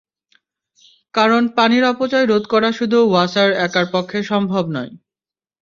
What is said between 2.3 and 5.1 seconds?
রোধ করা শুধু ওয়াসার একার পক্ষে সম্ভব নয়।